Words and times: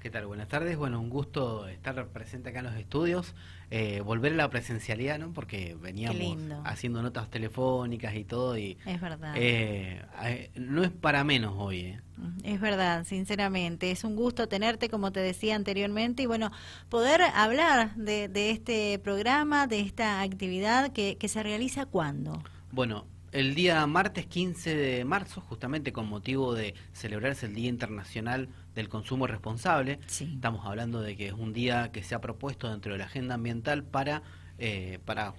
¿Qué 0.00 0.08
tal? 0.08 0.24
Buenas 0.24 0.48
tardes. 0.48 0.78
Bueno, 0.78 0.98
un 0.98 1.10
gusto 1.10 1.68
estar 1.68 2.06
presente 2.06 2.48
acá 2.48 2.60
en 2.60 2.64
los 2.64 2.74
estudios, 2.76 3.34
eh, 3.70 4.00
volver 4.00 4.32
a 4.32 4.36
la 4.36 4.48
presencialidad, 4.48 5.18
¿no? 5.18 5.34
Porque 5.34 5.76
veníamos 5.78 6.38
haciendo 6.64 7.02
notas 7.02 7.28
telefónicas 7.28 8.14
y 8.14 8.24
todo 8.24 8.56
y... 8.56 8.78
Es 8.86 8.98
verdad. 8.98 9.34
Eh, 9.36 10.00
eh, 10.24 10.50
no 10.54 10.84
es 10.84 10.90
para 10.90 11.22
menos 11.22 11.52
hoy, 11.58 11.80
¿eh? 11.80 12.00
Es 12.44 12.62
verdad, 12.62 13.04
sinceramente. 13.04 13.90
Es 13.90 14.02
un 14.02 14.16
gusto 14.16 14.48
tenerte, 14.48 14.88
como 14.88 15.12
te 15.12 15.20
decía 15.20 15.54
anteriormente, 15.54 16.22
y 16.22 16.26
bueno, 16.26 16.50
poder 16.88 17.20
hablar 17.34 17.94
de, 17.94 18.30
este 18.50 18.98
programa, 19.00 19.66
de 19.66 19.80
esta 19.80 20.22
actividad 20.22 20.92
que, 20.94 21.18
que 21.18 21.28
se 21.28 21.42
realiza 21.42 21.84
cuándo. 21.84 22.42
Bueno, 22.72 23.04
el 23.32 23.54
día 23.54 23.86
martes 23.86 24.26
15 24.26 24.74
de 24.74 25.04
marzo, 25.04 25.40
justamente 25.42 25.92
con 25.92 26.08
motivo 26.08 26.54
de 26.54 26.74
celebrarse 26.92 27.46
el 27.46 27.54
Día 27.54 27.68
Internacional 27.68 28.48
del 28.74 28.88
Consumo 28.88 29.26
Responsable, 29.26 30.00
estamos 30.06 30.66
hablando 30.66 31.00
de 31.00 31.16
que 31.16 31.28
es 31.28 31.32
un 31.32 31.52
día 31.52 31.90
que 31.92 32.02
se 32.02 32.14
ha 32.14 32.20
propuesto 32.20 32.70
dentro 32.70 32.92
de 32.92 32.98
la 32.98 33.04
agenda 33.04 33.34
ambiental 33.34 33.84
para, 33.84 34.22
eh, 34.58 34.98
para 35.04 35.34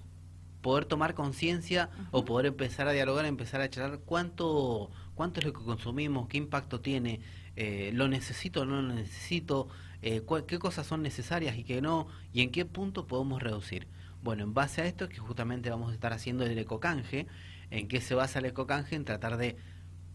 poder 0.61 0.85
tomar 0.85 1.13
conciencia 1.13 1.89
o 2.11 2.23
poder 2.23 2.47
empezar 2.47 2.87
a 2.87 2.91
dialogar, 2.91 3.25
empezar 3.25 3.61
a 3.61 3.69
charlar 3.69 3.99
cuánto, 4.05 4.91
cuánto 5.15 5.39
es 5.39 5.45
lo 5.45 5.53
que 5.53 5.63
consumimos, 5.63 6.27
qué 6.27 6.37
impacto 6.37 6.81
tiene, 6.81 7.19
eh, 7.55 7.91
lo 7.93 8.07
necesito 8.07 8.61
o 8.61 8.65
no 8.65 8.81
lo 8.81 8.93
necesito, 8.93 9.67
eh, 10.01 10.23
qué 10.47 10.59
cosas 10.59 10.87
son 10.87 11.01
necesarias 11.01 11.57
y 11.57 11.63
qué 11.63 11.81
no, 11.81 12.07
y 12.33 12.41
en 12.41 12.51
qué 12.51 12.65
punto 12.65 13.07
podemos 13.07 13.41
reducir. 13.41 13.87
Bueno, 14.23 14.43
en 14.43 14.53
base 14.53 14.81
a 14.81 14.85
esto 14.85 15.05
es 15.05 15.09
que 15.09 15.17
justamente 15.17 15.69
vamos 15.69 15.91
a 15.91 15.93
estar 15.93 16.13
haciendo 16.13 16.45
el 16.45 16.57
ecocanje, 16.57 17.27
en 17.71 17.87
qué 17.87 18.01
se 18.01 18.13
basa 18.13 18.39
el 18.39 18.45
ecocanje, 18.45 18.95
en 18.95 19.05
tratar 19.05 19.37
de 19.37 19.57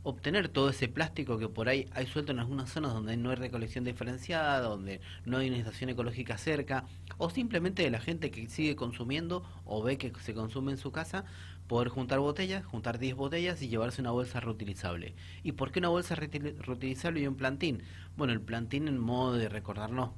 obtener 0.06 0.48
todo 0.48 0.70
ese 0.70 0.86
plástico 0.86 1.36
que 1.36 1.48
por 1.48 1.68
ahí 1.68 1.88
hay 1.90 2.06
suelto 2.06 2.30
en 2.30 2.38
algunas 2.38 2.70
zonas 2.70 2.94
donde 2.94 3.16
no 3.16 3.30
hay 3.30 3.36
recolección 3.36 3.82
diferenciada, 3.82 4.60
donde 4.60 5.00
no 5.24 5.38
hay 5.38 5.48
una 5.48 5.58
estación 5.58 5.90
ecológica 5.90 6.38
cerca, 6.38 6.84
o 7.18 7.28
simplemente 7.28 7.82
de 7.82 7.90
la 7.90 7.98
gente 7.98 8.30
que 8.30 8.48
sigue 8.48 8.76
consumiendo 8.76 9.42
o 9.64 9.82
ve 9.82 9.98
que 9.98 10.12
se 10.20 10.32
consume 10.32 10.70
en 10.70 10.78
su 10.78 10.92
casa, 10.92 11.24
poder 11.66 11.88
juntar 11.88 12.20
botellas, 12.20 12.64
juntar 12.64 13.00
10 13.00 13.16
botellas 13.16 13.60
y 13.62 13.68
llevarse 13.68 14.00
una 14.00 14.12
bolsa 14.12 14.38
reutilizable. 14.38 15.16
¿Y 15.42 15.52
por 15.52 15.72
qué 15.72 15.80
una 15.80 15.88
bolsa 15.88 16.14
reutilizable 16.14 17.20
y 17.20 17.26
un 17.26 17.34
plantín? 17.34 17.82
Bueno, 18.16 18.32
el 18.32 18.40
plantín 18.40 18.86
en 18.86 18.98
modo 18.98 19.32
de 19.32 19.48
recordarnos 19.48 20.10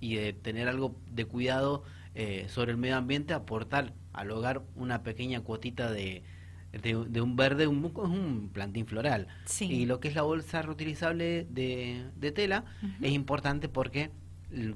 y 0.00 0.14
de 0.14 0.32
tener 0.32 0.68
algo 0.68 0.96
de 1.10 1.26
cuidado 1.26 1.82
eh, 2.14 2.46
sobre 2.48 2.70
el 2.70 2.78
medio 2.78 2.96
ambiente, 2.96 3.34
aportar 3.34 3.92
al 4.14 4.30
hogar 4.30 4.62
una 4.74 5.02
pequeña 5.02 5.42
cuotita 5.42 5.90
de, 5.92 6.22
de, 6.82 7.20
un 7.20 7.36
verde, 7.36 7.66
un, 7.66 7.84
un 7.84 8.50
plantín 8.52 8.86
floral. 8.86 9.28
Y 9.60 9.86
lo 9.86 10.00
que 10.00 10.08
es 10.08 10.14
la 10.14 10.22
bolsa 10.22 10.62
reutilizable 10.62 11.46
de, 11.50 12.04
de 12.16 12.32
tela 12.32 12.64
es 13.00 13.12
importante 13.12 13.68
porque 13.68 14.10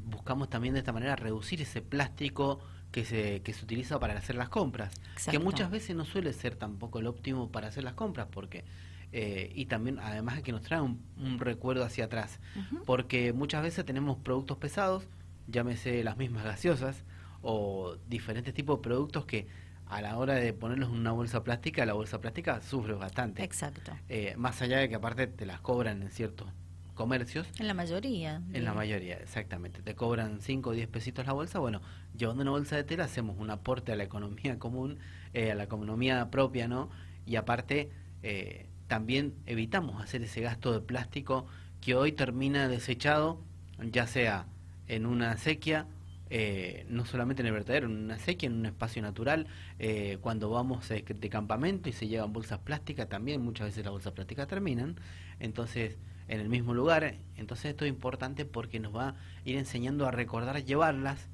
buscamos 0.05 0.49
también 0.49 0.75
de 0.75 0.81
esta 0.81 0.93
manera 0.93 1.17
reducir 1.17 1.63
ese 1.63 1.83
plástico 1.83 2.61
que 2.91 3.05
se, 3.05 3.43
que 3.43 3.53
se 3.53 3.65
utiliza 3.65 3.99
para 4.01 4.17
hacer 4.19 4.37
las 4.37 4.49
compras, 4.49 4.93
que 5.31 5.39
muchas 5.39 5.71
veces 5.71 5.95
no 5.95 6.05
suele 6.05 6.33
ser 6.33 6.57
tampoco 6.57 6.99
el 7.01 7.07
óptimo 7.07 7.51
para 7.51 7.69
hacer 7.69 7.85
las 7.85 7.95
compras, 7.95 8.29
porque 8.31 8.65
eh, 9.13 9.53
y 9.55 9.67
también 9.67 9.99
además 10.01 10.37
de 10.37 10.43
que 10.43 10.53
nos 10.53 10.63
trae 10.63 10.81
un, 10.81 11.01
recuerdo 11.39 11.85
hacia 11.85 12.07
atrás, 12.07 12.41
porque 12.87 13.33
muchas 13.33 13.63
veces 13.63 13.85
tenemos 13.85 14.19
productos 14.19 14.59
pesados, 14.59 15.05
llámese 15.47 16.03
las 16.03 16.17
mismas 16.17 16.45
gaseosas 16.45 17.05
o 17.43 17.97
diferentes 18.09 18.53
tipos 18.53 18.79
de 18.79 18.83
productos 18.83 19.25
que 19.25 19.47
a 19.89 20.03
la 20.03 20.19
hora 20.19 20.35
de 20.35 20.53
ponerlos 20.53 20.91
en 20.91 20.97
una 20.97 21.13
bolsa 21.13 21.43
plástica, 21.43 21.87
la 21.87 21.95
bolsa 21.95 22.21
plástica 22.21 22.61
sufre 22.61 22.95
bastante. 22.95 23.43
Exacto. 23.43 23.93
Eh, 24.09 24.35
más 24.37 24.61
allá 24.61 24.79
de 24.79 24.89
que 24.89 24.95
aparte 24.95 25.27
te 25.27 25.47
las 25.47 25.61
cobran 25.61 26.03
en 26.03 26.11
ciertos 26.11 26.49
comercios. 26.95 27.47
En 27.59 27.69
la 27.69 27.75
mayoría. 27.75 28.43
En 28.53 28.65
la 28.65 28.75
mayoría, 28.75 29.17
exactamente. 29.17 29.83
Te 29.83 29.95
cobran 29.95 30.41
5 30.41 30.71
o 30.71 30.73
10 30.73 30.89
pesitos 30.89 31.27
la 31.27 31.33
bolsa. 31.33 31.59
Bueno, 31.59 31.81
llevando 32.17 32.43
una 32.43 32.51
bolsa 32.51 32.77
de 32.77 32.85
tela 32.85 33.05
hacemos 33.05 33.37
un 33.39 33.51
aporte 33.51 33.93
a 33.93 33.97
la 33.97 34.05
economía 34.05 34.59
común, 34.59 34.99
eh, 35.33 35.53
a 35.53 35.55
la 35.55 35.65
economía 35.65 36.31
propia, 36.31 36.69
¿no? 36.69 36.91
Y 37.25 37.37
aparte, 37.37 37.91
eh, 38.23 38.67
también 38.89 39.35
evitamos 39.47 40.03
hacer 40.03 40.23
ese 40.23 40.41
gasto 40.41 40.73
de 40.73 40.81
plástico 40.81 41.47
que 41.81 41.95
hoy 41.95 42.13
termina 42.13 42.69
desechado, 42.69 43.41
ya 43.79 44.07
sea 44.07 44.47
en 44.89 45.07
una 45.07 45.37
sequía 45.37 45.87
eh, 46.31 46.85
no 46.89 47.07
solamente 47.07 47.43
en 47.43 47.47
el 47.47 47.53
vertedero, 47.53 47.87
en 47.87 48.05
una 48.05 48.19
sequía, 48.19 48.49
en 48.49 48.57
un 48.57 48.67
espacio 48.67 49.01
natural, 49.01 49.47
eh, 49.79 50.19
cuando 50.21 50.51
vamos 50.51 50.89
de, 50.89 51.03
campamento 51.31 51.89
y 51.89 51.93
se 51.93 52.07
llevan 52.07 52.33
bolsas 52.33 52.59
plásticas, 52.59 53.09
también 53.09 53.41
muchas 53.41 53.69
veces 53.69 53.85
las 53.85 53.93
bolsas 53.93 54.13
plásticas 54.13 54.47
terminan, 54.47 54.97
entonces 55.41 55.97
en 56.29 56.41
el 56.41 56.49
mismo 56.49 56.75
lugar, 56.75 57.15
entonces 57.37 57.67
esto 57.71 57.87
es 57.87 57.89
importante 57.89 58.45
porque 58.45 58.79
nos 58.79 58.95
va 58.95 59.09
a 59.09 59.17
ir 59.47 59.57
enseñando 59.57 60.07
a 60.07 60.11
recordar 60.11 60.63
llevarlas 60.63 61.29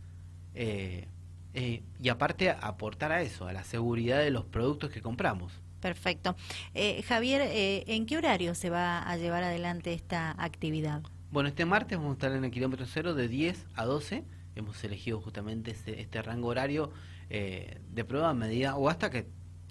eh, 0.54 1.08
y 1.52 2.08
aparte 2.08 2.50
aportar 2.50 3.12
a 3.12 3.22
eso, 3.22 3.46
a 3.46 3.52
la 3.52 3.64
seguridad 3.64 4.20
de 4.20 4.30
los 4.30 4.44
productos 4.44 4.90
que 4.90 5.00
compramos. 5.00 5.52
Perfecto. 5.80 6.34
Javier, 7.06 7.42
¿en 7.52 8.06
qué 8.06 8.16
horario 8.16 8.54
se 8.54 8.70
va 8.70 9.08
a 9.08 9.16
llevar 9.16 9.44
adelante 9.44 9.92
esta 9.92 10.34
actividad? 10.42 11.02
Bueno, 11.30 11.48
este 11.48 11.64
martes 11.64 11.98
vamos 11.98 12.12
a 12.12 12.14
estar 12.14 12.32
en 12.32 12.44
el 12.44 12.50
kilómetro 12.50 12.86
cero 12.86 13.14
de 13.14 13.28
10 13.28 13.66
a 13.74 13.84
12 13.84 14.24
hemos 14.56 14.82
elegido 14.84 15.20
justamente 15.20 15.72
este, 15.72 16.00
este 16.00 16.22
rango 16.22 16.48
horario 16.48 16.92
eh, 17.30 17.80
de 17.92 18.04
prueba 18.04 18.30
a 18.30 18.34
medida 18.34 18.76
o 18.76 18.88
hasta 18.88 19.10
que 19.10 19.26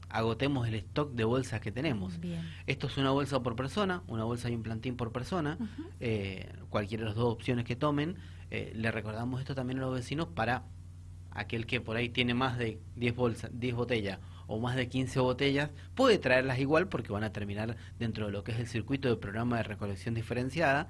agotemos 0.09 0.67
el 0.67 0.75
stock 0.75 1.13
de 1.13 1.23
bolsas 1.23 1.59
que 1.59 1.71
tenemos. 1.71 2.19
Esto 2.67 2.87
es 2.87 2.97
una 2.97 3.11
bolsa 3.11 3.41
por 3.41 3.55
persona, 3.55 4.03
una 4.07 4.23
bolsa 4.23 4.49
y 4.49 4.55
un 4.55 4.61
plantín 4.61 4.95
por 4.95 5.11
persona, 5.11 5.57
eh, 5.99 6.51
cualquiera 6.69 7.03
de 7.03 7.09
las 7.09 7.15
dos 7.15 7.33
opciones 7.33 7.65
que 7.65 7.75
tomen. 7.75 8.15
Eh, 8.51 8.73
le 8.75 8.91
recordamos 8.91 9.39
esto 9.39 9.55
también 9.55 9.79
a 9.79 9.81
los 9.81 9.95
vecinos 9.95 10.27
para 10.27 10.65
aquel 11.31 11.65
que 11.65 11.81
por 11.81 11.97
ahí 11.97 12.09
tiene 12.09 12.35
más 12.35 12.59
de 12.59 12.79
10 12.95 13.15
bolsas, 13.15 13.51
10 13.53 13.75
botellas 13.75 14.19
o 14.45 14.59
más 14.59 14.75
de 14.75 14.87
15 14.87 15.19
botellas, 15.19 15.71
puede 15.95 16.19
traerlas 16.19 16.59
igual 16.59 16.89
porque 16.89 17.11
van 17.11 17.23
a 17.23 17.31
terminar 17.31 17.75
dentro 17.97 18.27
de 18.27 18.31
lo 18.31 18.43
que 18.43 18.51
es 18.51 18.59
el 18.59 18.67
circuito 18.67 19.09
de 19.09 19.15
programa 19.15 19.57
de 19.57 19.63
recolección 19.63 20.13
diferenciada, 20.13 20.89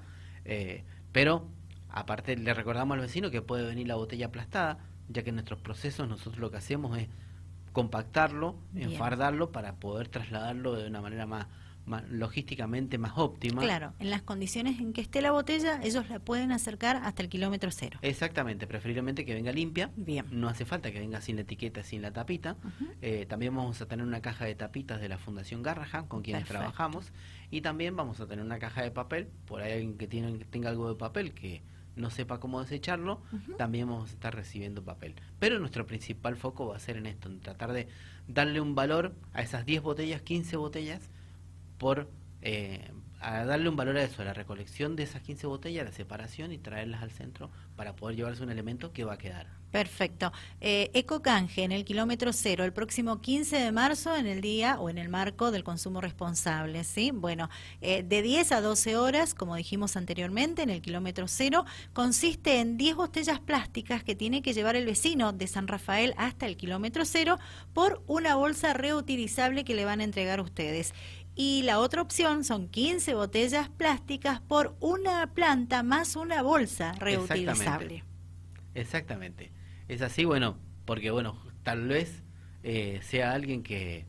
pero 1.12 1.48
Aparte, 1.96 2.36
le 2.36 2.52
recordamos 2.52 2.96
al 2.96 3.02
vecino 3.02 3.30
que 3.30 3.40
puede 3.40 3.64
venir 3.64 3.86
la 3.86 3.94
botella 3.94 4.26
aplastada, 4.26 4.78
ya 5.08 5.22
que 5.22 5.28
en 5.28 5.36
nuestros 5.36 5.60
procesos 5.60 6.08
nosotros 6.08 6.38
lo 6.38 6.50
que 6.50 6.56
hacemos 6.56 6.98
es 6.98 7.08
compactarlo, 7.70 8.56
enfardarlo 8.74 9.52
para 9.52 9.76
poder 9.76 10.08
trasladarlo 10.08 10.74
de 10.74 10.88
una 10.88 11.00
manera 11.00 11.24
más, 11.26 11.46
logísticamente 12.10 12.98
más 12.98 13.12
óptima. 13.14 13.62
Claro, 13.62 13.92
en 14.00 14.10
las 14.10 14.22
condiciones 14.22 14.80
en 14.80 14.92
que 14.92 15.02
esté 15.02 15.22
la 15.22 15.30
botella, 15.30 15.80
ellos 15.84 16.08
la 16.08 16.18
pueden 16.18 16.50
acercar 16.50 16.96
hasta 16.96 17.22
el 17.22 17.28
kilómetro 17.28 17.70
cero. 17.70 18.00
Exactamente, 18.02 18.66
preferiblemente 18.66 19.24
que 19.24 19.32
venga 19.32 19.52
limpia. 19.52 19.92
Bien. 19.94 20.26
No 20.32 20.48
hace 20.48 20.64
falta 20.64 20.90
que 20.90 20.98
venga 20.98 21.20
sin 21.20 21.36
la 21.36 21.42
etiqueta, 21.42 21.84
sin 21.84 22.02
la 22.02 22.12
tapita. 22.12 22.56
Eh, 23.02 23.24
también 23.26 23.54
vamos 23.54 23.80
a 23.80 23.86
tener 23.86 24.04
una 24.04 24.20
caja 24.20 24.46
de 24.46 24.56
tapitas 24.56 25.00
de 25.00 25.08
la 25.08 25.18
Fundación 25.18 25.62
Garrahan 25.62 26.08
con 26.08 26.22
quienes 26.22 26.44
trabajamos. 26.44 27.12
Y 27.52 27.60
también 27.60 27.94
vamos 27.94 28.18
a 28.18 28.26
tener 28.26 28.44
una 28.44 28.58
caja 28.58 28.82
de 28.82 28.90
papel, 28.90 29.28
por 29.46 29.62
ahí 29.62 29.74
alguien 29.74 29.96
que, 29.96 30.08
tiene, 30.08 30.38
que 30.38 30.44
tenga 30.44 30.70
algo 30.70 30.88
de 30.88 30.96
papel 30.96 31.34
que 31.34 31.62
no 31.96 32.10
sepa 32.10 32.40
cómo 32.40 32.60
desecharlo, 32.60 33.22
también 33.56 33.88
vamos 33.88 34.10
a 34.10 34.14
estar 34.14 34.34
recibiendo 34.34 34.82
papel. 34.82 35.14
Pero 35.38 35.58
nuestro 35.58 35.86
principal 35.86 36.36
foco 36.36 36.68
va 36.68 36.76
a 36.76 36.80
ser 36.80 36.96
en 36.96 37.06
esto, 37.06 37.28
en 37.28 37.40
tratar 37.40 37.72
de 37.72 37.88
darle 38.26 38.60
un 38.60 38.74
valor 38.74 39.14
a 39.32 39.42
esas 39.42 39.64
10 39.64 39.82
botellas, 39.82 40.22
15 40.22 40.56
botellas, 40.56 41.10
por 41.78 42.08
eh, 42.42 42.90
a 43.24 43.44
darle 43.44 43.68
un 43.68 43.76
valor 43.76 43.96
a 43.96 44.02
eso, 44.02 44.22
a 44.22 44.24
la 44.24 44.34
recolección 44.34 44.96
de 44.96 45.04
esas 45.04 45.22
15 45.22 45.46
botellas, 45.46 45.84
la 45.84 45.92
separación 45.92 46.52
y 46.52 46.58
traerlas 46.58 47.02
al 47.02 47.10
centro 47.10 47.50
para 47.76 47.96
poder 47.96 48.16
llevarse 48.16 48.42
un 48.42 48.50
elemento 48.50 48.92
que 48.92 49.04
va 49.04 49.14
a 49.14 49.18
quedar. 49.18 49.46
Perfecto. 49.74 50.32
Eh, 50.60 50.92
Ecocanje 50.94 51.64
en 51.64 51.72
el 51.72 51.84
kilómetro 51.84 52.32
cero, 52.32 52.62
el 52.62 52.72
próximo 52.72 53.20
15 53.20 53.56
de 53.56 53.72
marzo 53.72 54.14
en 54.14 54.28
el 54.28 54.40
día 54.40 54.78
o 54.78 54.88
en 54.88 54.98
el 54.98 55.08
marco 55.08 55.50
del 55.50 55.64
consumo 55.64 56.00
responsable, 56.00 56.84
¿sí? 56.84 57.10
Bueno, 57.10 57.50
eh, 57.80 58.04
de 58.04 58.22
10 58.22 58.52
a 58.52 58.60
12 58.60 58.96
horas, 58.96 59.34
como 59.34 59.56
dijimos 59.56 59.96
anteriormente, 59.96 60.62
en 60.62 60.70
el 60.70 60.80
kilómetro 60.80 61.26
cero, 61.26 61.64
consiste 61.92 62.60
en 62.60 62.76
10 62.76 62.94
botellas 62.94 63.40
plásticas 63.40 64.04
que 64.04 64.14
tiene 64.14 64.42
que 64.42 64.52
llevar 64.52 64.76
el 64.76 64.86
vecino 64.86 65.32
de 65.32 65.48
San 65.48 65.66
Rafael 65.66 66.14
hasta 66.18 66.46
el 66.46 66.56
kilómetro 66.56 67.04
cero 67.04 67.40
por 67.72 68.00
una 68.06 68.36
bolsa 68.36 68.74
reutilizable 68.74 69.64
que 69.64 69.74
le 69.74 69.84
van 69.84 70.00
a 70.00 70.04
entregar 70.04 70.40
ustedes. 70.40 70.94
Y 71.36 71.62
la 71.62 71.80
otra 71.80 72.02
opción 72.02 72.44
son 72.44 72.68
15 72.68 73.14
botellas 73.14 73.68
plásticas 73.68 74.40
por 74.40 74.76
una 74.80 75.32
planta 75.34 75.82
más 75.82 76.16
una 76.16 76.42
bolsa 76.42 76.92
reutilizable. 76.92 78.04
Exactamente. 78.74 79.50
Es 79.88 80.00
así, 80.02 80.24
bueno, 80.24 80.58
porque 80.84 81.10
bueno, 81.10 81.36
tal 81.62 81.88
vez 81.88 82.22
eh, 82.62 83.00
sea 83.02 83.32
alguien 83.32 83.62
que 83.62 84.06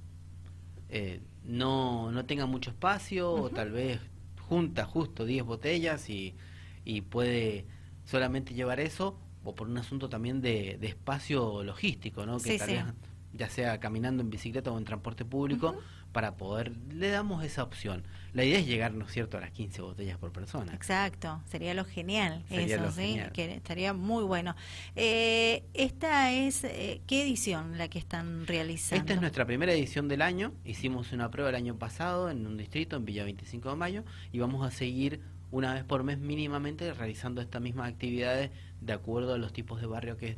eh, 0.89 1.22
no, 1.44 2.12
no 2.12 2.25
tenga 2.25 2.45
mucho 2.45 2.72
espacio 2.72 3.31
o 3.31 3.50
tal 3.50 3.71
vez 3.71 4.00
junta 4.48 4.86
justo 4.86 5.25
10 5.25 5.44
botellas 5.45 6.10
y, 6.10 6.36
y 6.83 7.01
puede 7.01 7.66
solamente 8.06 8.54
llevar 8.54 8.80
eso 8.80 9.19
o 9.44 9.56
por 9.56 9.68
un 9.68 9.78
asunto 9.78 10.10
también 10.10 10.42
de, 10.42 10.78
espacio 10.81 11.63
logístico, 11.63 12.25
¿no? 12.25 12.39
Que 12.39 12.57
tal 12.57 12.69
Vez, 12.69 12.83
ya 13.33 13.50
sea 13.50 13.80
caminando 13.80 14.24
en 14.24 14.30
bicicleta 14.30 14.71
o 14.71 14.78
en 14.78 14.86
transporte 14.86 15.24
público, 15.24 15.75
para 16.16 16.38
poder, 16.38 16.72
le 16.94 17.10
damos 17.10 17.44
esa 17.44 17.62
opción. 17.62 18.06
La 18.32 18.46
idea 18.46 18.58
es 18.60 18.66
llegar, 18.66 18.94
¿no 18.94 19.04
es 19.04 19.12
cierto?, 19.12 19.38
a 19.38 19.42
las 19.42 19.52
15 19.52 19.82
botellas 19.82 20.18
por 20.18 20.32
persona. 20.32 20.74
Exacto, 20.74 21.42
sería 21.46 21.74
lo 21.74 21.84
genial 21.84 22.42
eso, 22.50 22.90
¿sí? 22.94 23.20
Que 23.34 23.54
estaría 23.54 23.92
muy 23.92 24.24
bueno. 24.24 24.56
Eh, 24.96 25.66
esta 25.74 26.32
es, 26.32 26.64
eh, 26.64 27.02
¿qué 27.06 27.22
edición 27.22 27.78
la 27.78 27.90
que 27.90 28.00
están 28.00 28.48
realizando? 28.48 29.02
Esta 29.02 29.14
es 29.16 29.20
nuestra 29.20 29.46
primera 29.46 29.74
edición 29.74 30.08
del 30.08 30.22
año, 30.22 30.54
hicimos 30.64 31.12
una 31.12 31.30
prueba 31.30 31.50
el 31.50 31.56
año 31.56 31.76
pasado 31.78 32.30
en 32.30 32.48
un 32.48 32.56
distrito, 32.56 32.96
en 32.96 33.04
Villa 33.04 33.26
25 33.26 33.72
de 33.72 33.76
Mayo, 33.76 34.04
y 34.32 34.40
vamos 34.40 34.66
a 34.66 34.72
seguir 34.72 35.20
una 35.52 35.74
vez 35.74 35.84
por 35.84 36.06
mes 36.06 36.18
mínimamente 36.18 36.94
realizando 36.94 37.42
estas 37.42 37.62
mismas 37.62 37.92
actividades 37.92 38.52
de 38.80 38.94
acuerdo 38.94 39.34
a 39.34 39.38
los 39.38 39.52
tipos 39.52 39.82
de 39.82 39.88
barrio 39.88 40.16
que 40.16 40.38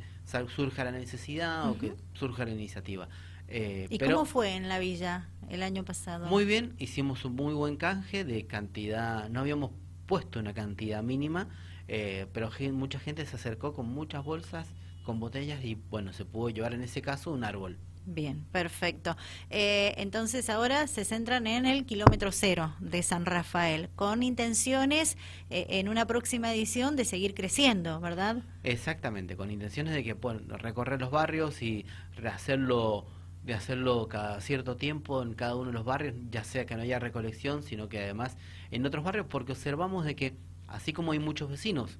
surja 0.56 0.82
la 0.82 0.90
necesidad 0.90 1.70
o 1.70 1.78
que 1.78 1.94
surja 2.14 2.44
la 2.44 2.50
iniciativa. 2.50 3.08
Eh, 3.48 3.86
¿Y 3.88 3.98
cómo 3.98 4.26
fue 4.26 4.54
en 4.54 4.68
la 4.68 4.78
villa 4.78 5.28
el 5.50 5.62
año 5.62 5.84
pasado? 5.84 6.26
Muy 6.26 6.44
bien, 6.44 6.74
hicimos 6.78 7.24
un 7.24 7.34
muy 7.34 7.54
buen 7.54 7.76
canje 7.76 8.24
de 8.24 8.46
cantidad, 8.46 9.28
no 9.28 9.40
habíamos 9.40 9.70
puesto 10.06 10.40
una 10.40 10.54
cantidad 10.54 11.02
mínima, 11.02 11.48
eh, 11.86 12.26
pero 12.32 12.50
mucha 12.72 12.98
gente 12.98 13.24
se 13.26 13.36
acercó 13.36 13.74
con 13.74 13.86
muchas 13.86 14.24
bolsas, 14.24 14.68
con 15.04 15.20
botellas 15.20 15.64
y 15.64 15.74
bueno, 15.74 16.12
se 16.12 16.24
pudo 16.24 16.50
llevar 16.50 16.74
en 16.74 16.82
ese 16.82 17.02
caso 17.02 17.32
un 17.32 17.44
árbol. 17.44 17.78
Bien, 18.10 18.46
perfecto. 18.52 19.18
Eh, 19.50 19.94
entonces 19.98 20.48
ahora 20.48 20.86
se 20.86 21.04
centran 21.04 21.46
en 21.46 21.66
el 21.66 21.84
kilómetro 21.84 22.32
cero 22.32 22.74
de 22.80 23.02
San 23.02 23.26
Rafael, 23.26 23.90
con 23.96 24.22
intenciones 24.22 25.18
en 25.50 25.90
una 25.90 26.06
próxima 26.06 26.52
edición 26.54 26.96
de 26.96 27.04
seguir 27.04 27.34
creciendo, 27.34 28.00
¿verdad? 28.00 28.38
Exactamente, 28.64 29.36
con 29.36 29.50
intenciones 29.50 29.92
de 29.92 30.02
que 30.02 30.14
puedan 30.14 30.48
recorrer 30.48 31.00
los 31.00 31.10
barrios 31.10 31.60
y 31.60 31.84
hacerlo 32.24 33.06
de 33.48 33.54
hacerlo 33.54 34.08
cada 34.08 34.42
cierto 34.42 34.76
tiempo 34.76 35.22
en 35.22 35.32
cada 35.32 35.56
uno 35.56 35.68
de 35.68 35.72
los 35.72 35.86
barrios, 35.86 36.14
ya 36.30 36.44
sea 36.44 36.66
que 36.66 36.76
no 36.76 36.82
haya 36.82 36.98
recolección, 36.98 37.62
sino 37.62 37.88
que 37.88 37.98
además 37.98 38.36
en 38.70 38.84
otros 38.84 39.02
barrios, 39.02 39.24
porque 39.26 39.52
observamos 39.52 40.04
de 40.04 40.14
que 40.14 40.36
así 40.66 40.92
como 40.92 41.12
hay 41.12 41.18
muchos 41.18 41.48
vecinos 41.48 41.98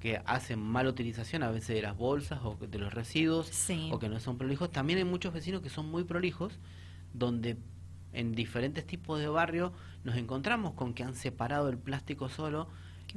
que 0.00 0.20
hacen 0.26 0.58
mala 0.58 0.90
utilización 0.90 1.44
a 1.44 1.52
veces 1.52 1.76
de 1.76 1.82
las 1.82 1.96
bolsas 1.96 2.40
o 2.42 2.56
de 2.56 2.78
los 2.80 2.92
residuos 2.92 3.48
o 3.92 4.00
que 4.00 4.08
no 4.08 4.18
son 4.18 4.38
prolijos, 4.38 4.72
también 4.72 4.98
hay 4.98 5.04
muchos 5.04 5.32
vecinos 5.32 5.62
que 5.62 5.70
son 5.70 5.88
muy 5.88 6.02
prolijos, 6.02 6.58
donde 7.14 7.56
en 8.12 8.32
diferentes 8.32 8.84
tipos 8.84 9.20
de 9.20 9.28
barrios 9.28 9.70
nos 10.02 10.16
encontramos 10.16 10.74
con 10.74 10.94
que 10.94 11.04
han 11.04 11.14
separado 11.14 11.68
el 11.68 11.78
plástico 11.78 12.28
solo 12.28 12.68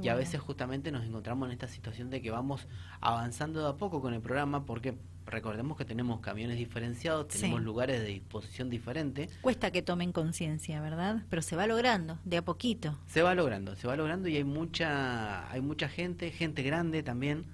y 0.01 0.07
a 0.09 0.15
veces 0.15 0.39
justamente 0.39 0.91
nos 0.91 1.05
encontramos 1.05 1.47
en 1.47 1.53
esta 1.53 1.67
situación 1.67 2.09
de 2.09 2.21
que 2.21 2.31
vamos 2.31 2.67
avanzando 2.99 3.61
de 3.61 3.69
a 3.69 3.73
poco 3.73 4.01
con 4.01 4.13
el 4.13 4.21
programa 4.21 4.65
porque 4.65 4.95
recordemos 5.25 5.77
que 5.77 5.85
tenemos 5.85 6.19
camiones 6.19 6.57
diferenciados, 6.57 7.27
tenemos 7.27 7.61
lugares 7.61 8.01
de 8.01 8.07
disposición 8.07 8.69
diferentes. 8.69 9.37
Cuesta 9.41 9.71
que 9.71 9.81
tomen 9.81 10.11
conciencia, 10.11 10.81
¿verdad? 10.81 11.23
Pero 11.29 11.41
se 11.41 11.55
va 11.55 11.67
logrando, 11.67 12.19
de 12.25 12.37
a 12.37 12.41
poquito. 12.43 12.97
Se 13.07 13.21
va 13.21 13.35
logrando, 13.35 13.75
se 13.75 13.87
va 13.87 13.95
logrando 13.95 14.27
y 14.27 14.37
hay 14.37 14.43
mucha, 14.43 15.49
hay 15.51 15.61
mucha 15.61 15.87
gente, 15.87 16.31
gente 16.31 16.63
grande 16.63 17.03
también, 17.03 17.45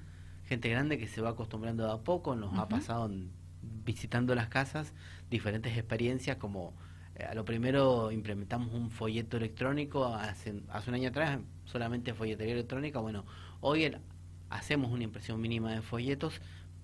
gente 0.45 0.69
grande 0.69 0.97
que 0.97 1.07
se 1.07 1.21
va 1.21 1.29
acostumbrando 1.29 1.85
de 1.85 1.93
a 1.93 1.97
poco, 1.97 2.35
nos 2.35 2.57
ha 2.57 2.67
pasado 2.67 3.09
visitando 3.61 4.35
las 4.35 4.47
casas 4.47 4.93
diferentes 5.29 5.77
experiencias 5.77 6.37
como 6.37 6.73
a 7.25 7.33
lo 7.33 7.45
primero 7.45 8.11
implementamos 8.11 8.73
un 8.73 8.91
folleto 8.91 9.37
electrónico. 9.37 10.05
Hace, 10.05 10.61
hace 10.69 10.89
un 10.89 10.95
año 10.95 11.09
atrás 11.09 11.39
solamente 11.65 12.13
folletería 12.13 12.53
electrónica. 12.53 12.99
Bueno 12.99 13.25
hoy 13.61 13.91
hacemos 14.49 14.91
una 14.91 15.03
impresión 15.03 15.39
mínima 15.41 15.73
de 15.73 15.81
folletos. 15.81 16.41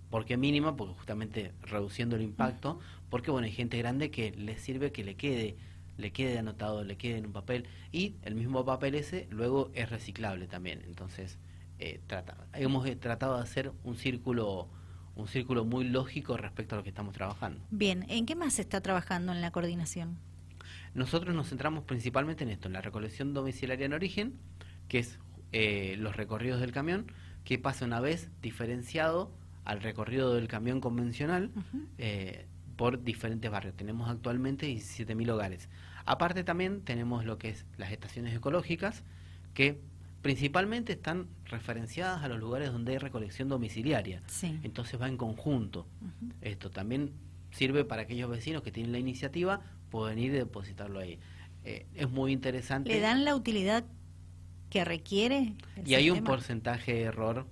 ¿Por 0.10 0.26
qué 0.26 0.38
mínima? 0.38 0.76
Porque 0.76 0.94
justamente 0.94 1.54
reduciendo 1.62 2.16
el 2.16 2.22
impacto, 2.22 2.80
porque 3.10 3.32
bueno, 3.32 3.46
hay 3.46 3.52
gente 3.52 3.78
grande 3.78 4.12
que 4.12 4.32
le 4.32 4.58
sirve 4.58 4.92
que 4.92 5.04
le 5.04 5.16
quede, 5.16 5.56
le 5.98 6.12
quede 6.12 6.38
anotado, 6.38 6.84
le 6.84 6.98
quede 6.98 7.18
en 7.18 7.26
un 7.26 7.34
papel, 7.34 7.66
y 7.92 8.16
el 8.22 8.36
mismo 8.36 8.64
papel 8.64 8.96
ese 8.96 9.28
luego 9.32 9.72
es 9.74 9.90
reciclable 9.90 10.48
también. 10.48 10.84
Entonces, 10.86 11.40
eh, 11.80 12.00
trata, 12.06 12.38
hemos 12.54 12.86
eh, 12.86 12.96
tratado 12.96 13.38
de 13.38 13.44
hacer 13.44 13.72
un 13.84 13.96
círculo 13.96 14.70
un 15.16 15.28
círculo 15.28 15.66
muy 15.66 15.86
lógico 15.86 16.38
respecto 16.38 16.76
a 16.76 16.78
lo 16.78 16.84
que 16.84 16.90
estamos 16.90 17.14
trabajando. 17.14 17.64
Bien, 17.70 18.06
¿en 18.10 18.26
qué 18.26 18.36
más 18.36 18.54
se 18.54 18.62
está 18.62 18.82
trabajando 18.82 19.32
en 19.32 19.42
la 19.42 19.52
coordinación? 19.52 20.18
Nosotros 20.94 21.36
nos 21.36 21.50
centramos 21.50 21.84
principalmente 21.84 22.44
en 22.44 22.50
esto, 22.50 22.68
en 22.68 22.74
la 22.74 22.82
recolección 22.82 23.34
domiciliaria 23.34 23.86
en 23.86 23.94
origen, 23.94 24.34
que 24.88 25.00
es 25.00 25.20
eh, 25.52 25.96
los 25.98 26.16
recorridos 26.16 26.60
del 26.60 26.72
camión, 26.72 27.12
que 27.44 27.58
pasa 27.58 27.86
una 27.86 28.00
vez 28.00 28.30
diferenciado 28.42 29.32
al 29.66 29.82
recorrido 29.82 30.34
del 30.34 30.48
camión 30.48 30.82
convencional 30.82 31.52
eh, 31.98 32.46
por 32.76 33.04
diferentes 33.04 33.50
barrios. 33.50 33.76
Tenemos 33.76 34.10
actualmente 34.10 34.68
17.000 34.68 35.32
hogares. 35.32 35.70
Aparte 36.06 36.44
también 36.44 36.82
tenemos 36.82 37.26
lo 37.26 37.38
que 37.38 37.50
es 37.50 37.66
las 37.78 37.92
estaciones 37.92 38.36
ecológicas, 38.36 39.04
que 39.54 39.80
principalmente 40.24 40.94
están 40.94 41.28
referenciadas 41.46 42.24
a 42.24 42.30
los 42.30 42.40
lugares 42.40 42.72
donde 42.72 42.94
hay 42.94 42.98
recolección 42.98 43.50
domiciliaria. 43.50 44.24
Entonces 44.64 45.00
va 45.00 45.08
en 45.08 45.18
conjunto. 45.18 45.86
Esto 46.42 46.72
también 46.72 47.12
sirve 47.52 47.84
para 47.84 48.04
aquellos 48.04 48.30
vecinos 48.30 48.64
que 48.64 48.72
tienen 48.72 48.94
la 48.94 49.00
iniciativa, 49.00 49.62
pueden 49.92 50.18
ir 50.18 50.32
y 50.34 50.38
depositarlo 50.38 51.00
ahí. 51.00 51.20
Eh, 51.66 51.86
es 51.94 52.10
muy 52.10 52.32
interesante. 52.32 52.90
¿Le 52.90 53.02
dan 53.02 53.26
la 53.26 53.36
utilidad 53.36 53.84
que 54.70 54.86
requiere? 54.86 55.54
y 55.86 55.94
hay 55.94 56.10
un 56.10 56.24
porcentaje 56.24 56.94
de 56.94 57.02
error, 57.02 57.46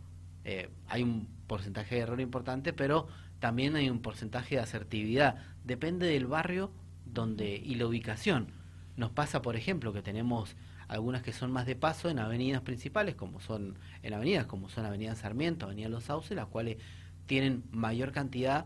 eh, 0.46 0.70
hay 0.88 1.04
un 1.04 1.28
porcentaje 1.48 1.96
de 1.96 2.02
error 2.02 2.22
importante, 2.22 2.72
pero 2.72 3.10
también 3.40 3.76
hay 3.76 3.90
un 3.90 4.02
porcentaje 4.02 4.56
de 4.56 4.62
asertividad. 4.62 5.36
Depende 5.66 6.08
del 6.08 6.26
barrio 6.26 6.72
donde 7.06 7.58
y 7.58 7.76
la 7.76 7.86
ubicación. 7.86 8.61
Nos 8.98 9.12
pasa, 9.12 9.42
por 9.42 9.56
ejemplo, 9.56 9.94
que 9.94 10.02
tenemos 10.02 10.56
algunas 10.88 11.22
que 11.22 11.32
son 11.32 11.52
más 11.52 11.66
de 11.66 11.76
paso 11.76 12.10
en 12.10 12.20
avenidas 12.20 12.62
principales, 12.62 13.16
como 13.16 13.40
son 13.40 13.78
en 14.04 14.14
avenidas 14.14 14.46
como 14.46 14.70
son 14.70 14.86
Avenida 14.86 15.16
Sarmiento, 15.16 15.66
Avenida 15.66 15.90
Los 15.90 16.06
Sauces, 16.06 16.36
las 16.36 16.48
cuales 16.48 16.78
tienen 17.26 17.64
mayor 17.72 18.12
cantidad, 18.12 18.66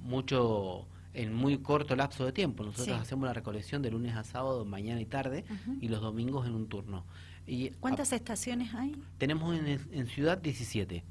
mucho 0.00 0.86
en 1.12 1.34
muy 1.34 1.58
corto 1.58 1.96
lapso 1.96 2.24
de 2.24 2.32
tiempo. 2.32 2.64
Nosotros 2.64 3.00
hacemos 3.00 3.26
la 3.26 3.32
recolección 3.32 3.82
de 3.82 3.90
lunes 3.90 4.14
a 4.16 4.24
sábado, 4.24 4.64
mañana 4.64 5.00
y 5.00 5.06
tarde, 5.06 5.44
y 5.80 5.88
los 5.88 6.00
domingos 6.00 6.46
en 6.46 6.54
un 6.54 6.68
turno. 6.68 7.04
Y 7.46 7.70
¿Cuántas 7.70 8.12
estaciones 8.12 8.74
hay? 8.74 8.96
Tenemos 9.18 9.56
en, 9.56 9.66
en 9.66 10.06
Ciudad 10.06 10.38
17. 10.38 11.04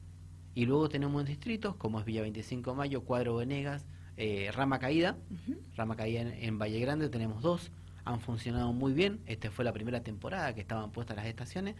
Y 0.55 0.65
luego 0.65 0.87
tenemos 0.89 1.25
distritos 1.25 1.75
como 1.75 1.99
es 1.99 2.05
Villa 2.05 2.21
25 2.21 2.71
de 2.71 2.77
Mayo, 2.77 3.01
Cuadro 3.01 3.35
Venegas, 3.35 3.85
eh, 4.17 4.51
Rama 4.53 4.79
Caída. 4.79 5.17
Rama 5.75 5.95
Caída 5.95 6.21
en, 6.21 6.59
Valle 6.59 6.79
Grande 6.79 7.09
tenemos 7.09 7.41
dos. 7.41 7.71
Han 8.05 8.19
funcionado 8.19 8.73
muy 8.73 8.93
bien. 8.93 9.21
Esta 9.25 9.49
fue 9.51 9.65
la 9.65 9.73
primera 9.73 10.01
temporada 10.03 10.53
que 10.53 10.61
estaban 10.61 10.91
puestas 10.91 11.15
las 11.15 11.25
estaciones. 11.25 11.75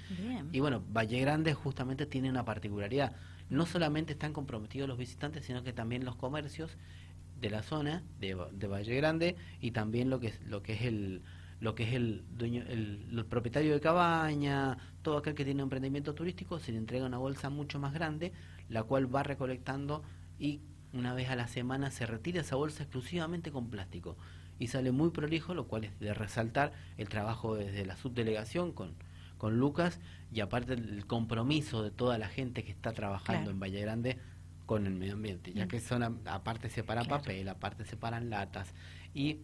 Y 0.51 0.59
bueno, 0.59 0.83
Valle 0.91 1.19
Grande 1.19 1.53
justamente 1.53 2.05
tiene 2.05 2.29
una 2.29 2.45
particularidad. 2.45 3.13
No 3.49 3.65
solamente 3.65 4.13
están 4.13 4.33
comprometidos 4.33 4.87
los 4.87 4.97
visitantes, 4.97 5.45
sino 5.45 5.63
que 5.63 5.73
también 5.73 6.05
los 6.05 6.15
comercios 6.15 6.77
de 7.41 7.49
la 7.49 7.61
zona 7.61 8.03
de, 8.19 8.37
de 8.53 8.67
Valle 8.67 8.95
Grande 8.95 9.35
y 9.59 9.71
también 9.71 10.09
lo 10.09 10.19
que 10.19 10.27
es, 10.27 10.41
lo 10.45 10.63
que 10.63 10.73
es 10.73 10.81
el 10.83 11.21
lo 11.63 11.75
que 11.75 11.83
es 11.83 11.93
el 11.93 12.25
dueño, 12.37 12.61
el, 12.67 13.25
propietario 13.29 13.71
de 13.71 13.79
cabaña, 13.79 14.77
todo 15.01 15.17
aquel 15.17 15.33
que 15.33 15.45
tiene 15.45 15.61
un 15.61 15.67
emprendimiento 15.67 16.13
turístico, 16.13 16.59
se 16.59 16.73
le 16.73 16.77
entrega 16.77 17.05
una 17.05 17.17
bolsa 17.17 17.49
mucho 17.49 17.79
más 17.79 17.93
grande, 17.93 18.33
la 18.67 18.83
cual 18.83 19.13
va 19.13 19.23
recolectando 19.23 20.03
y 20.37 20.59
una 20.91 21.13
vez 21.13 21.29
a 21.29 21.37
la 21.37 21.47
semana 21.47 21.89
se 21.89 22.05
retira 22.05 22.41
esa 22.41 22.57
bolsa 22.57 22.83
exclusivamente 22.83 23.49
con 23.49 23.69
plástico 23.69 24.17
y 24.59 24.67
sale 24.67 24.91
muy 24.91 25.09
prolijo, 25.09 25.53
lo 25.53 25.67
cual 25.67 25.85
es 25.85 25.99
de 25.99 26.13
resaltar 26.13 26.73
el 26.97 27.09
trabajo 27.09 27.55
desde 27.55 27.85
la 27.85 27.97
subdelegación 27.97 28.71
con, 28.71 28.93
con 29.37 29.57
Lucas 29.57 29.99
y 30.31 30.39
aparte 30.39 30.73
el 30.73 31.05
compromiso 31.05 31.83
de 31.83 31.91
toda 31.91 32.17
la 32.17 32.27
gente 32.27 32.63
que 32.63 32.71
está 32.71 32.93
trabajando 32.93 33.51
en 33.51 33.59
Valle 33.59 33.81
Grande 33.81 34.17
con 34.65 34.85
el 34.87 34.93
medio 34.93 35.13
ambiente, 35.13 35.53
ya 35.53 35.65
mm. 35.65 35.67
que 35.67 35.79
son 35.79 36.03
aparte 36.25 36.69
separan 36.69 37.05
papel, 37.05 37.49
aparte 37.49 37.85
separan 37.85 38.29
latas 38.29 38.73
y 39.13 39.39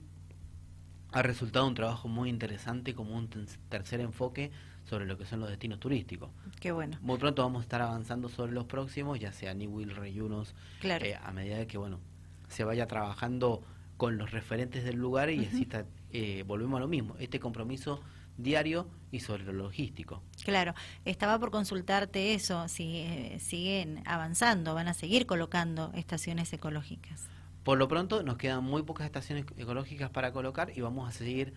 ha 1.12 1.22
resultado 1.22 1.68
un 1.68 1.74
trabajo 1.74 2.08
muy 2.08 2.30
interesante 2.30 2.94
como 2.94 3.18
un 3.18 3.30
tercer 3.70 4.00
enfoque 4.00 4.52
sobre 4.86 5.06
lo 5.06 5.18
que 5.18 5.26
son 5.26 5.40
los 5.40 5.50
destinos 5.50 5.80
turísticos. 5.80 6.30
Qué 6.60 6.72
bueno. 6.72 6.98
Muy 7.02 7.18
pronto 7.18 7.42
vamos 7.42 7.60
a 7.60 7.64
estar 7.64 7.82
avanzando 7.82 8.30
sobre 8.30 8.54
los 8.54 8.66
próximos, 8.66 9.20
ya 9.20 9.32
sea 9.32 9.54
New 9.54 9.72
Will 9.72 9.96
Reyunos, 9.96 10.56
eh, 10.84 11.18
a 11.22 11.32
medida 11.32 11.58
de 11.58 11.68
que 11.68 11.78
bueno 11.78 12.00
se 12.48 12.64
vaya 12.64 12.88
trabajando 12.88 13.64
con 14.00 14.18
los 14.18 14.32
referentes 14.32 14.86
del 14.86 14.96
lugar 14.96 15.30
y 15.30 15.46
así 15.46 15.68
eh, 16.14 16.46
volvemos 16.48 16.78
a 16.78 16.80
lo 16.80 16.88
mismo, 16.88 17.18
este 17.20 17.38
compromiso 17.42 18.00
diario 18.38 18.88
y 19.12 19.20
sobre 19.20 19.44
lo 19.44 19.52
logístico. 19.52 20.24
Claro, 20.46 20.74
estaba 21.04 21.38
por 21.38 21.52
consultarte 21.52 22.34
eso, 22.34 22.70
si 22.70 23.00
eh, 23.00 23.38
siguen 23.42 24.02
avanzando, 24.06 24.74
van 24.74 24.88
a 24.88 24.94
seguir 24.94 25.26
colocando 25.26 25.92
estaciones 25.96 26.54
ecológicas. 26.54 27.28
Por 27.66 27.78
lo 27.78 27.90
pronto 27.90 28.24
nos 28.24 28.38
quedan 28.38 28.64
muy 28.64 28.84
pocas 28.84 29.06
estaciones 29.06 29.44
ecológicas 29.58 30.10
para 30.10 30.32
colocar 30.32 30.72
y 30.74 30.80
vamos 30.80 31.10
a 31.10 31.12
seguir, 31.12 31.54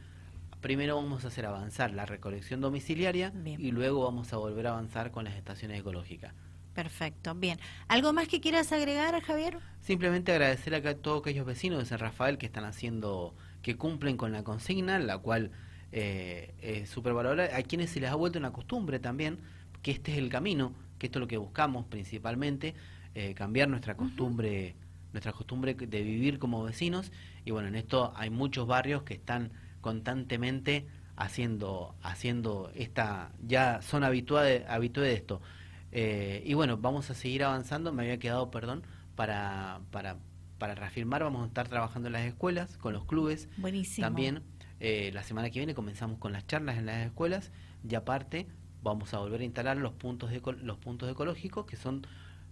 primero 0.61 0.97
vamos 0.97 1.25
a 1.25 1.29
hacer 1.29 1.47
avanzar 1.47 1.93
la 1.93 2.07
recolección 2.07 2.61
domiciliaria 2.61 3.33
y 3.45 3.71
luego 3.71 4.03
vamos 4.03 4.33
a 4.33 4.37
volver 4.39 4.67
a 4.67 4.71
avanzar 4.71 5.13
con 5.13 5.23
las 5.23 5.37
estaciones 5.37 5.79
ecológicas. 5.79 6.35
Perfecto, 6.75 7.35
bien. 7.35 7.59
¿Algo 7.89 8.13
más 8.13 8.29
que 8.29 8.41
quieras 8.41 8.73
agregar, 8.73 9.21
Javier? 9.23 9.59
Simplemente 9.81 10.33
agradecer 10.33 10.75
a 10.75 10.95
todos 10.95 11.21
aquellos 11.21 11.45
vecinos 11.45 11.79
de 11.81 11.85
San 11.85 11.99
Rafael 11.99 12.39
que 12.39 12.47
están 12.47 12.65
haciendo 12.65 13.35
que 13.61 13.77
cumplen 13.77 14.17
con 14.17 14.33
la 14.33 14.43
consigna, 14.43 14.99
la 14.99 15.19
cual 15.19 15.51
eh, 15.93 16.55
es 16.63 16.89
súper 16.89 17.13
valorada, 17.13 17.57
a 17.57 17.63
quienes 17.63 17.91
se 17.91 18.01
les 18.01 18.11
ha 18.11 18.15
vuelto 18.15 18.39
una 18.39 18.53
costumbre 18.53 18.99
también, 18.99 19.39
que 19.83 19.91
este 19.91 20.13
es 20.13 20.19
el 20.19 20.31
camino, 20.31 20.73
que 20.99 21.07
esto 21.07 21.19
es 21.19 21.21
lo 21.21 21.29
que 21.29 21.37
buscamos 21.37 21.85
principalmente, 21.87 22.75
eh, 23.15 23.35
cambiar 23.35 23.69
nuestra 23.69 23.95
costumbre, 23.95 24.75
nuestra 25.13 25.33
costumbre 25.33 25.75
de 25.75 26.03
vivir 26.03 26.39
como 26.39 26.63
vecinos, 26.63 27.13
y 27.45 27.51
bueno, 27.51 27.69
en 27.69 27.77
esto 27.77 28.13
hay 28.17 28.31
muchos 28.31 28.67
barrios 28.67 29.03
que 29.03 29.15
están 29.15 29.53
constantemente 29.83 30.87
haciendo, 31.17 31.95
haciendo 32.03 32.71
esta, 32.75 33.33
ya 33.47 33.83
son 33.83 34.05
habituados 34.05 34.49
de 34.49 35.13
esto. 35.13 35.43
Eh, 35.93 36.43
y 36.45 36.55
bueno, 36.55 36.79
vamos 36.79 37.11
a 37.11 37.15
seguir 37.15 37.45
avanzando, 37.45 37.93
me 37.93 38.03
había 38.03 38.19
quedado, 38.19 38.51
perdón, 38.51 38.83
para, 39.15 39.81
para, 39.91 40.17
para 40.59 40.75
reafirmar, 40.75 41.23
vamos 41.23 41.45
a 41.45 41.47
estar 41.47 41.69
trabajando 41.69 42.09
en 42.09 42.15
las 42.15 42.23
escuelas, 42.23 42.79
con 42.79 42.95
los 42.95 43.05
clubes. 43.05 43.49
Buenísimo. 43.59 44.07
También 44.07 44.43
eh, 44.81 45.11
la 45.13 45.23
semana 45.23 45.51
que 45.51 45.61
viene 45.61 45.75
comenzamos 45.75 46.19
con 46.19 46.33
las 46.33 46.47
charlas 46.47 46.79
en 46.79 46.87
las 46.87 47.07
escuelas 47.07 47.53
y 47.89 47.95
aparte 47.95 48.49
vamos 48.83 49.15
a 49.15 49.19
volver 49.19 49.43
a 49.43 49.45
instalar 49.45 49.77
los 49.77 49.93
puntos, 49.93 50.31
de, 50.31 50.43
los 50.63 50.79
puntos 50.79 51.11
ecológicos 51.11 51.67
que 51.67 51.77
son 51.77 52.07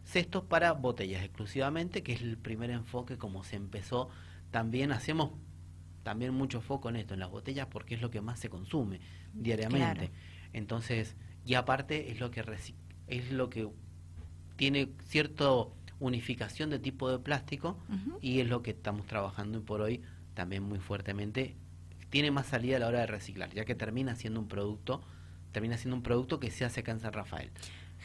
cestos 0.04 0.44
para 0.44 0.72
botellas 0.72 1.24
exclusivamente, 1.24 2.02
que 2.02 2.12
es 2.12 2.22
el 2.22 2.36
primer 2.36 2.70
enfoque 2.70 3.18
como 3.18 3.42
se 3.42 3.56
empezó. 3.56 4.10
También 4.50 4.92
hacemos 4.92 5.32
también 6.02 6.34
mucho 6.34 6.60
foco 6.60 6.88
en 6.88 6.96
esto, 6.96 7.14
en 7.14 7.20
las 7.20 7.30
botellas, 7.30 7.66
porque 7.66 7.94
es 7.94 8.00
lo 8.00 8.10
que 8.10 8.20
más 8.20 8.38
se 8.38 8.48
consume 8.48 9.00
diariamente. 9.32 10.10
Entonces, 10.52 11.16
y 11.44 11.54
aparte 11.54 12.10
es 12.10 12.20
lo 12.20 12.30
que 12.30 12.42
es 13.10 13.30
lo 13.30 13.50
que 13.50 13.68
tiene 14.56 14.88
cierta 15.06 15.46
unificación 15.98 16.70
de 16.70 16.78
tipo 16.78 17.10
de 17.10 17.18
plástico 17.18 17.76
y 18.20 18.40
es 18.40 18.48
lo 18.48 18.62
que 18.62 18.70
estamos 18.70 19.06
trabajando 19.06 19.62
por 19.62 19.82
hoy 19.82 20.02
también 20.34 20.62
muy 20.62 20.78
fuertemente. 20.78 21.56
Tiene 22.08 22.30
más 22.30 22.46
salida 22.46 22.76
a 22.76 22.80
la 22.80 22.88
hora 22.88 23.00
de 23.00 23.06
reciclar, 23.06 23.50
ya 23.52 23.64
que 23.64 23.74
termina 23.74 24.16
siendo 24.16 24.40
un 24.40 24.48
producto, 24.48 25.02
termina 25.52 25.76
siendo 25.76 25.96
un 25.96 26.02
producto 26.02 26.40
que 26.40 26.50
se 26.50 26.64
hace 26.64 26.80
acá 26.80 26.92
en 26.92 27.00
San 27.00 27.12
Rafael. 27.12 27.50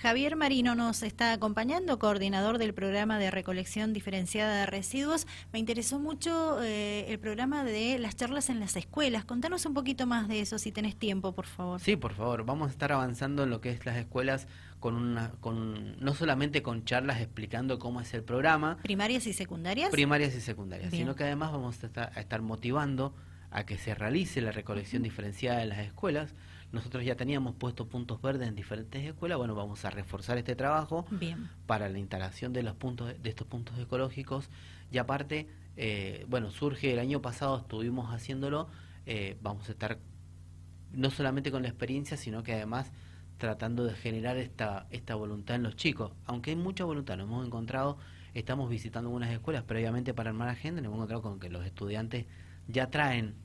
Javier 0.01 0.35
Marino 0.35 0.75
nos 0.75 1.03
está 1.03 1.31
acompañando, 1.31 1.97
coordinador 1.99 2.57
del 2.57 2.73
programa 2.73 3.17
de 3.17 3.31
recolección 3.31 3.93
diferenciada 3.93 4.59
de 4.59 4.65
residuos. 4.65 5.25
Me 5.53 5.59
interesó 5.59 5.99
mucho 5.99 6.61
eh, 6.61 7.05
el 7.07 7.17
programa 7.17 7.63
de 7.63 7.97
las 7.97 8.15
charlas 8.15 8.49
en 8.49 8.59
las 8.59 8.75
escuelas. 8.75 9.23
Contanos 9.23 9.65
un 9.65 9.73
poquito 9.73 10.05
más 10.05 10.27
de 10.27 10.41
eso, 10.41 10.59
si 10.59 10.71
tenés 10.71 10.97
tiempo, 10.97 11.33
por 11.33 11.45
favor. 11.45 11.79
Sí, 11.79 11.95
por 11.95 12.13
favor. 12.13 12.45
Vamos 12.45 12.67
a 12.67 12.71
estar 12.71 12.91
avanzando 12.91 13.43
en 13.43 13.49
lo 13.49 13.61
que 13.61 13.71
es 13.71 13.85
las 13.85 13.95
escuelas 13.95 14.47
con 14.79 14.95
una, 14.95 15.31
con 15.39 15.97
no 16.03 16.13
solamente 16.13 16.61
con 16.61 16.83
charlas 16.83 17.21
explicando 17.21 17.79
cómo 17.79 18.01
es 18.01 18.13
el 18.13 18.23
programa. 18.23 18.77
Primarias 18.83 19.25
y 19.27 19.33
secundarias. 19.33 19.89
Primarias 19.91 20.35
y 20.35 20.41
secundarias, 20.41 20.91
sino 20.91 21.15
que 21.15 21.23
además 21.23 21.53
vamos 21.53 21.81
a 21.81 21.87
estar, 21.87 22.11
a 22.13 22.19
estar 22.19 22.41
motivando 22.41 23.15
a 23.49 23.65
que 23.65 23.77
se 23.77 23.95
realice 23.95 24.41
la 24.41 24.51
recolección 24.51 25.03
diferenciada 25.03 25.63
en 25.63 25.69
las 25.69 25.79
escuelas 25.79 26.33
nosotros 26.75 27.03
ya 27.03 27.15
teníamos 27.15 27.55
puesto 27.55 27.87
puntos 27.87 28.21
verdes 28.21 28.47
en 28.47 28.55
diferentes 28.55 29.03
escuelas. 29.03 29.37
Bueno, 29.37 29.55
vamos 29.55 29.83
a 29.85 29.89
reforzar 29.89 30.37
este 30.37 30.55
trabajo 30.55 31.05
para 31.65 31.89
la 31.89 31.97
instalación 31.97 32.53
de 32.53 32.61
los 32.61 32.75
puntos 32.75 33.13
de 33.21 33.29
estos 33.29 33.47
puntos 33.47 33.79
ecológicos. 33.79 34.49
Y 34.91 34.97
aparte, 34.99 35.47
eh, 35.77 36.25
bueno, 36.27 36.51
surge 36.51 36.93
el 36.93 36.99
año 36.99 37.21
pasado, 37.21 37.57
estuvimos 37.57 38.13
haciéndolo. 38.13 38.67
Eh, 39.05 39.37
vamos 39.41 39.69
a 39.69 39.71
estar 39.71 39.97
no 40.91 41.09
solamente 41.09 41.49
con 41.49 41.63
la 41.63 41.69
experiencia, 41.69 42.17
sino 42.17 42.43
que 42.43 42.53
además 42.53 42.91
tratando 43.37 43.85
de 43.85 43.93
generar 43.93 44.37
esta, 44.37 44.87
esta 44.91 45.15
voluntad 45.15 45.55
en 45.55 45.63
los 45.63 45.75
chicos. 45.75 46.11
Aunque 46.25 46.51
hay 46.51 46.55
mucha 46.55 46.83
voluntad, 46.83 47.17
nos 47.17 47.27
hemos 47.27 47.45
encontrado, 47.45 47.97
estamos 48.33 48.69
visitando 48.69 49.09
algunas 49.09 49.31
escuelas 49.31 49.63
previamente 49.63 50.13
para 50.13 50.29
armar 50.29 50.49
agenda, 50.49 50.81
nos 50.81 50.89
hemos 50.89 50.97
encontrado 50.97 51.21
con 51.21 51.39
que 51.39 51.49
los 51.49 51.65
estudiantes 51.65 52.25
ya 52.67 52.89
traen 52.89 53.35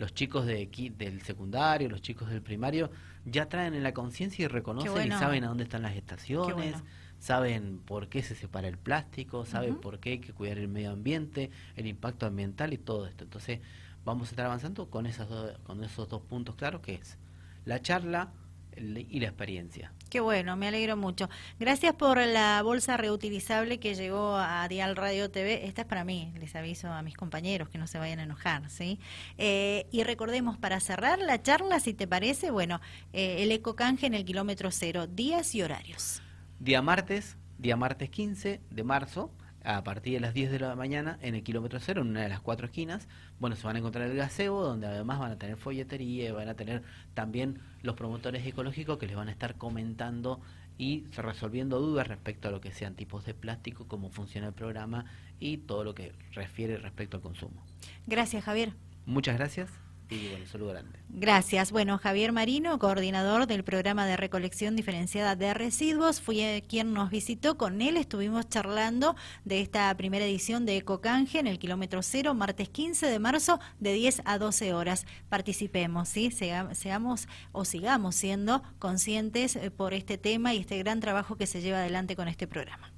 los 0.00 0.14
chicos 0.14 0.46
de, 0.46 0.66
del 0.96 1.20
secundario, 1.20 1.90
los 1.90 2.00
chicos 2.00 2.30
del 2.30 2.40
primario, 2.40 2.90
ya 3.26 3.50
traen 3.50 3.74
en 3.74 3.82
la 3.82 3.92
conciencia 3.92 4.46
y 4.46 4.48
reconocen 4.48 5.08
y 5.08 5.10
saben 5.10 5.44
a 5.44 5.48
dónde 5.48 5.64
están 5.64 5.82
las 5.82 5.94
estaciones, 5.94 6.74
saben 7.18 7.78
por 7.84 8.08
qué 8.08 8.22
se 8.22 8.34
separa 8.34 8.66
el 8.66 8.78
plástico, 8.78 9.44
saben 9.44 9.76
por 9.76 10.00
qué 10.00 10.12
hay 10.12 10.18
que 10.20 10.32
cuidar 10.32 10.56
el 10.56 10.68
medio 10.68 10.90
ambiente, 10.90 11.50
el 11.76 11.86
impacto 11.86 12.24
ambiental 12.24 12.72
y 12.72 12.78
todo 12.78 13.06
esto. 13.06 13.24
Entonces, 13.24 13.60
vamos 14.02 14.28
a 14.28 14.30
estar 14.30 14.46
avanzando 14.46 14.88
con, 14.88 15.04
esas 15.04 15.28
con 15.64 15.84
esos 15.84 16.08
dos 16.08 16.22
puntos 16.22 16.54
claros, 16.54 16.80
que 16.80 16.94
es 16.94 17.18
la 17.66 17.82
charla, 17.82 18.32
y 18.76 19.20
la 19.20 19.26
experiencia. 19.26 19.92
Qué 20.08 20.20
bueno, 20.20 20.56
me 20.56 20.68
alegro 20.68 20.96
mucho. 20.96 21.28
Gracias 21.58 21.94
por 21.94 22.18
la 22.18 22.62
bolsa 22.62 22.96
reutilizable 22.96 23.78
que 23.78 23.94
llegó 23.94 24.36
a 24.36 24.66
Dial 24.68 24.96
Radio 24.96 25.30
TV. 25.30 25.66
Esta 25.66 25.82
es 25.82 25.86
para 25.86 26.04
mí, 26.04 26.32
les 26.38 26.54
aviso 26.56 26.88
a 26.88 27.02
mis 27.02 27.16
compañeros 27.16 27.68
que 27.68 27.78
no 27.78 27.86
se 27.86 27.98
vayan 27.98 28.18
a 28.18 28.24
enojar, 28.24 28.68
¿sí? 28.70 28.98
Eh, 29.38 29.86
y 29.90 30.02
recordemos, 30.02 30.58
para 30.58 30.80
cerrar 30.80 31.18
la 31.18 31.42
charla, 31.42 31.80
si 31.80 31.94
te 31.94 32.06
parece, 32.06 32.50
bueno, 32.50 32.80
eh, 33.12 33.42
el 33.42 33.52
ecocanje 33.52 34.06
en 34.06 34.14
el 34.14 34.24
kilómetro 34.24 34.70
cero, 34.70 35.06
días 35.06 35.54
y 35.54 35.62
horarios. 35.62 36.22
Día 36.58 36.82
martes, 36.82 37.36
día 37.58 37.76
martes 37.76 38.10
15 38.10 38.60
de 38.68 38.84
marzo, 38.84 39.30
a 39.64 39.82
partir 39.84 40.14
de 40.14 40.20
las 40.20 40.34
10 40.34 40.50
de 40.50 40.58
la 40.58 40.74
mañana 40.74 41.18
en 41.22 41.34
el 41.34 41.42
kilómetro 41.42 41.80
cero, 41.80 42.02
en 42.02 42.08
una 42.08 42.22
de 42.22 42.28
las 42.28 42.40
cuatro 42.40 42.66
esquinas. 42.66 43.08
Bueno, 43.38 43.56
se 43.56 43.66
van 43.66 43.76
a 43.76 43.78
encontrar 43.80 44.08
el 44.08 44.16
gaseo, 44.16 44.62
donde 44.62 44.86
además 44.86 45.18
van 45.18 45.32
a 45.32 45.38
tener 45.38 45.56
folletería, 45.56 46.32
van 46.32 46.48
a 46.48 46.54
tener 46.54 46.82
también 47.14 47.60
los 47.82 47.96
promotores 47.96 48.46
ecológicos 48.46 48.98
que 48.98 49.06
les 49.06 49.16
van 49.16 49.28
a 49.28 49.32
estar 49.32 49.56
comentando 49.56 50.40
y 50.78 51.04
resolviendo 51.14 51.78
dudas 51.78 52.08
respecto 52.08 52.48
a 52.48 52.50
lo 52.50 52.60
que 52.60 52.72
sean 52.72 52.94
tipos 52.94 53.26
de 53.26 53.34
plástico, 53.34 53.86
cómo 53.86 54.10
funciona 54.10 54.48
el 54.48 54.54
programa 54.54 55.04
y 55.38 55.58
todo 55.58 55.84
lo 55.84 55.94
que 55.94 56.12
refiere 56.32 56.78
respecto 56.78 57.18
al 57.18 57.22
consumo. 57.22 57.62
Gracias, 58.06 58.44
Javier. 58.44 58.72
Muchas 59.04 59.36
gracias 59.36 59.89
y 60.10 60.28
bueno, 60.28 60.46
saludo 60.46 60.70
grande. 60.70 60.98
Gracias. 61.08 61.70
Bueno, 61.70 61.98
Javier 61.98 62.32
Marino, 62.32 62.78
coordinador 62.78 63.46
del 63.46 63.62
programa 63.62 64.06
de 64.06 64.16
recolección 64.16 64.74
diferenciada 64.74 65.36
de 65.36 65.54
residuos, 65.54 66.20
fue 66.20 66.64
quien 66.68 66.92
nos 66.92 67.10
visitó. 67.10 67.56
Con 67.56 67.80
él 67.80 67.96
estuvimos 67.96 68.48
charlando 68.48 69.14
de 69.44 69.60
esta 69.60 69.94
primera 69.96 70.24
edición 70.24 70.66
de 70.66 70.76
Ecocanje 70.76 71.38
en 71.38 71.46
el 71.46 71.58
kilómetro 71.58 72.02
cero, 72.02 72.34
martes 72.34 72.68
15 72.68 73.06
de 73.06 73.18
marzo, 73.18 73.60
de 73.78 73.92
10 73.92 74.22
a 74.24 74.38
12 74.38 74.74
horas. 74.74 75.06
Participemos, 75.28 76.08
¿sí? 76.08 76.30
seamos 76.30 77.28
o 77.52 77.64
sigamos 77.64 78.16
siendo 78.16 78.62
conscientes 78.78 79.56
eh, 79.56 79.70
por 79.70 79.94
este 79.94 80.18
tema 80.18 80.54
y 80.54 80.58
este 80.58 80.78
gran 80.78 81.00
trabajo 81.00 81.36
que 81.36 81.46
se 81.46 81.60
lleva 81.60 81.78
adelante 81.78 82.16
con 82.16 82.26
este 82.28 82.46
programa. 82.48 82.92